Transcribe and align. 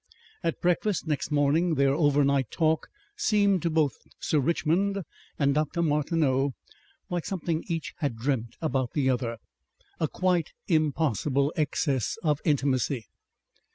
At 0.43 0.59
breakfast 0.61 1.05
next 1.05 1.29
morning 1.29 1.75
their 1.75 1.93
overnight 1.93 2.49
talk 2.49 2.87
seemed 3.15 3.61
to 3.61 3.69
both 3.69 3.93
Sir 4.19 4.39
Richmond 4.39 5.03
and 5.37 5.53
Dr. 5.53 5.83
Martineau 5.83 6.55
like 7.11 7.23
something 7.23 7.63
each 7.67 7.93
had 7.97 8.15
dreamt 8.17 8.57
about 8.63 8.93
the 8.93 9.11
other, 9.11 9.37
a 9.99 10.07
quite 10.07 10.53
impossible 10.67 11.53
excess 11.55 12.17
of 12.23 12.41
intimacy. 12.43 13.09